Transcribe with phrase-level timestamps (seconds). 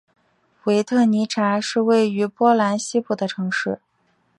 [0.63, 3.79] 维特尼察是位于波兰西部的城市。